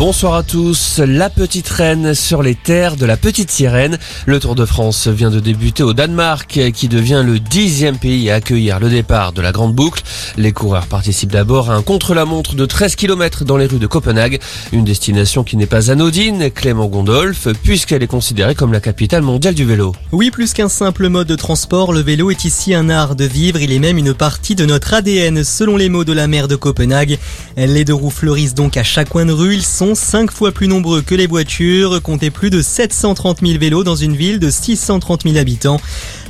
Bonsoir 0.00 0.34
à 0.34 0.42
tous. 0.42 0.98
La 0.98 1.28
petite 1.28 1.68
reine 1.68 2.14
sur 2.14 2.42
les 2.42 2.54
terres 2.54 2.96
de 2.96 3.04
la 3.04 3.18
petite 3.18 3.50
sirène. 3.50 3.98
Le 4.24 4.40
Tour 4.40 4.54
de 4.54 4.64
France 4.64 5.08
vient 5.08 5.28
de 5.28 5.40
débuter 5.40 5.82
au 5.82 5.92
Danemark, 5.92 6.58
qui 6.72 6.88
devient 6.88 7.22
le 7.22 7.38
dixième 7.38 7.98
pays 7.98 8.30
à 8.30 8.36
accueillir 8.36 8.80
le 8.80 8.88
départ 8.88 9.34
de 9.34 9.42
la 9.42 9.52
grande 9.52 9.74
boucle. 9.74 10.02
Les 10.38 10.52
coureurs 10.52 10.86
participent 10.86 11.32
d'abord 11.32 11.70
à 11.70 11.74
un 11.74 11.82
contre-la-montre 11.82 12.54
de 12.54 12.64
13 12.64 12.96
km 12.96 13.44
dans 13.44 13.58
les 13.58 13.66
rues 13.66 13.78
de 13.78 13.86
Copenhague. 13.86 14.40
Une 14.72 14.84
destination 14.84 15.44
qui 15.44 15.58
n'est 15.58 15.66
pas 15.66 15.90
anodine, 15.90 16.50
Clément 16.50 16.86
Gondolf, 16.86 17.48
puisqu'elle 17.62 18.02
est 18.02 18.06
considérée 18.06 18.54
comme 18.54 18.72
la 18.72 18.80
capitale 18.80 19.20
mondiale 19.20 19.54
du 19.54 19.66
vélo. 19.66 19.94
Oui, 20.12 20.30
plus 20.30 20.54
qu'un 20.54 20.70
simple 20.70 21.10
mode 21.10 21.28
de 21.28 21.36
transport, 21.36 21.92
le 21.92 22.00
vélo 22.00 22.30
est 22.30 22.46
ici 22.46 22.72
un 22.72 22.88
art 22.88 23.16
de 23.16 23.26
vivre. 23.26 23.60
Il 23.60 23.70
est 23.70 23.78
même 23.78 23.98
une 23.98 24.14
partie 24.14 24.54
de 24.54 24.64
notre 24.64 24.94
ADN, 24.94 25.44
selon 25.44 25.76
les 25.76 25.90
mots 25.90 26.04
de 26.04 26.14
la 26.14 26.26
maire 26.26 26.48
de 26.48 26.56
Copenhague. 26.56 27.18
Les 27.58 27.84
deux 27.84 27.92
roues 27.92 28.08
fleurissent 28.08 28.54
donc 28.54 28.78
à 28.78 28.82
chaque 28.82 29.10
coin 29.10 29.26
de 29.26 29.32
rue. 29.32 29.52
Ils 29.52 29.62
sont 29.62 29.89
cinq 29.94 30.30
fois 30.30 30.52
plus 30.52 30.68
nombreux 30.68 31.02
que 31.02 31.14
les 31.14 31.26
voitures. 31.26 32.02
Comptez 32.02 32.30
plus 32.30 32.50
de 32.50 32.62
730 32.62 33.40
000 33.40 33.58
vélos 33.58 33.84
dans 33.84 33.96
une 33.96 34.16
ville 34.16 34.38
de 34.38 34.50
630 34.50 35.22
000 35.24 35.36
habitants. 35.36 35.80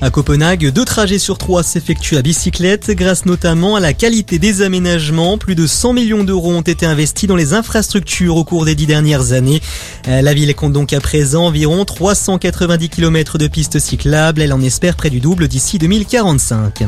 À 0.01 0.11
Copenhague, 0.11 0.71
deux 0.71 0.85
trajets 0.85 1.19
sur 1.19 1.39
trois 1.39 1.63
s'effectuent 1.63 2.17
à 2.17 2.23
bicyclette 2.23 2.91
grâce 2.91 3.27
notamment 3.27 3.77
à 3.77 3.81
la 3.81 3.93
qualité 3.93 4.39
des 4.39 4.63
aménagements. 4.63 5.39
Plus 5.39 5.55
de 5.55 5.67
100 5.67 5.93
millions 5.93 6.25
d'euros 6.25 6.53
ont 6.53 6.63
été 6.63 6.87
investis 6.87 7.29
dans 7.29 7.37
les 7.37 7.53
infrastructures 7.53 8.37
au 8.37 8.45
cours 8.45 8.65
des 8.65 8.75
dix 8.75 8.87
dernières 8.87 9.33
années. 9.33 9.61
Euh, 10.09 10.23
la 10.23 10.35
ville 10.35 10.55
compte 10.55 10.73
donc 10.73 10.93
à 10.93 11.01
présent 11.01 11.47
environ 11.47 11.85
390 11.85 12.89
km 12.89 13.39
de 13.39 13.47
pistes 13.47 13.79
cyclables. 13.79 14.41
Elle 14.43 14.53
en 14.53 14.63
espère 14.63 14.97
près 14.97 15.11
du 15.11 15.21
double 15.21 15.49
d'ici 15.49 15.79
2045. 15.79 16.85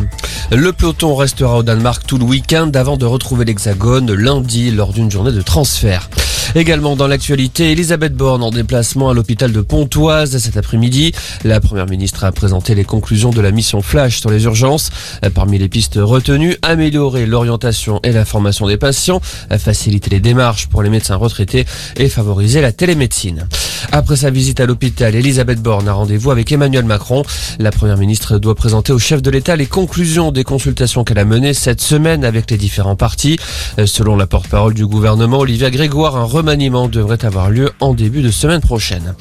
Le 0.51 0.73
peloton 0.73 1.15
restera 1.15 1.59
au 1.59 1.63
Danemark 1.63 2.05
tout 2.07 2.19
le 2.19 2.25
week-end 2.25 2.71
avant 2.75 2.97
de 2.97 3.05
retrouver 3.05 3.45
l'Hexagone 3.45 4.13
lundi 4.13 4.71
lors 4.71 4.93
d'une 4.93 5.11
journée 5.11 5.33
de 5.33 5.43
transfert. 5.43 6.09
Également 6.55 6.97
dans 6.97 7.09
l'actualité, 7.09 7.73
Elisabeth 7.73 8.15
Borne 8.15 8.43
en 8.43 8.51
déplacement 8.51 9.09
à 9.09 9.15
l'hôpital 9.15 9.53
de 9.53 9.63
Pontoise 9.63 10.37
cet 10.37 10.59
après-midi. 10.59 11.13
La 11.45 11.61
première 11.61 11.87
ministre 11.87 12.25
a 12.25 12.33
présenté 12.33 12.75
les 12.75 12.85
conclusions 12.85 13.31
de 13.31 13.41
la 13.41 13.51
mission 13.51 13.81
Flash 13.81 14.21
sur 14.21 14.31
les 14.31 14.45
urgences. 14.45 14.91
Parmi 15.35 15.59
les 15.59 15.71
pistes 15.71 15.99
retenues, 16.01 16.57
améliorer 16.61 17.25
l'orientation 17.25 18.01
et 18.03 18.13
la 18.13 18.27
formation 18.27 18.67
des 18.67 18.77
patients, 18.77 19.21
faciliter 19.59 20.11
les 20.11 20.21
démarches 20.21 20.67
pour 20.67 20.83
les 20.83 20.91
médecins 20.91 21.17
retraités 21.17 21.65
et 21.97 22.11
favoriser 22.11 22.61
la 22.61 22.73
télémédecine. 22.73 23.49
Après 23.95 24.17
sa 24.17 24.31
visite 24.31 24.59
à 24.59 24.65
l'hôpital, 24.65 25.15
Elisabeth 25.15 25.61
Borne 25.61 25.87
a 25.87 25.93
rendez-vous 25.93 26.31
avec 26.31 26.51
Emmanuel 26.51 26.87
Macron. 26.87 27.25
La 27.59 27.71
première 27.71 27.99
ministre 27.99 28.39
doit 28.39 28.55
présenter 28.55 28.91
au 28.91 28.99
chef 28.99 29.21
de 29.21 29.31
l'État 29.31 29.55
les 29.55 29.67
conclusions 29.67 30.33
des 30.33 30.45
consultations 30.45 31.05
qu'elle 31.05 31.19
a 31.19 31.27
menées 31.27 31.53
cette 31.53 31.83
semaine 31.83 32.25
avec 32.25 32.51
les 32.51 32.57
différents 32.57 32.97
partis. 32.97 33.39
Selon 33.85 34.17
la 34.17 34.27
porte-parole 34.27 34.73
du 34.73 34.87
gouvernement, 34.87 35.41
Olivia 35.41 35.71
Grégoire, 35.71 36.17
un 36.17 36.25
remaniement 36.25 36.89
devrait 36.89 37.23
avoir 37.23 37.51
lieu 37.51 37.71
en 37.81 37.93
début 37.93 38.23
de 38.23 38.31
semaine 38.31 38.63
prochaine. 38.63 39.15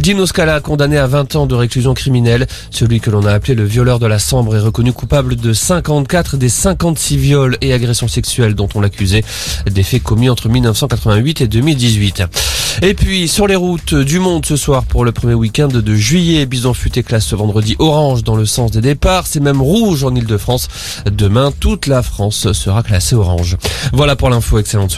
Dino 0.00 0.24
Scala, 0.24 0.60
condamné 0.60 0.98
à 0.98 1.08
20 1.08 1.34
ans 1.34 1.46
de 1.46 1.56
réclusion 1.56 1.92
criminelle. 1.92 2.46
Celui 2.70 3.00
que 3.00 3.10
l'on 3.10 3.26
a 3.26 3.32
appelé 3.32 3.56
le 3.56 3.64
violeur 3.64 3.98
de 3.98 4.06
la 4.06 4.20
Sambre 4.20 4.54
est 4.54 4.60
reconnu 4.60 4.92
coupable 4.92 5.34
de 5.34 5.52
54 5.52 6.36
des 6.36 6.48
56 6.48 7.16
viols 7.16 7.58
et 7.60 7.72
agressions 7.72 8.08
sexuelles 8.08 8.54
dont 8.54 8.68
on 8.76 8.80
l'accusait. 8.80 9.24
Des 9.68 9.82
faits 9.82 10.02
commis 10.04 10.28
entre 10.28 10.48
1988 10.48 11.40
et 11.40 11.48
2018. 11.48 12.22
Et 12.82 12.92
puis, 12.92 13.26
sur 13.26 13.46
les 13.46 13.56
routes 13.56 13.94
du 13.94 14.18
monde 14.18 14.44
ce 14.44 14.56
soir 14.56 14.84
pour 14.84 15.04
le 15.04 15.12
premier 15.12 15.32
week-end 15.32 15.68
de 15.68 15.94
juillet, 15.94 16.44
Bison 16.44 16.74
Futé 16.74 17.02
classe 17.02 17.24
ce 17.24 17.34
vendredi 17.34 17.74
orange 17.78 18.22
dans 18.22 18.36
le 18.36 18.44
sens 18.44 18.70
des 18.70 18.82
départs. 18.82 19.26
C'est 19.26 19.40
même 19.40 19.62
rouge 19.62 20.04
en 20.04 20.14
Ile-de-France. 20.14 20.68
Demain, 21.10 21.52
toute 21.58 21.86
la 21.86 22.02
France 22.02 22.52
sera 22.52 22.82
classée 22.82 23.16
orange. 23.16 23.56
Voilà 23.92 24.14
pour 24.14 24.28
l'info. 24.28 24.58
Excellente 24.58 24.90
soirée. 24.90 24.94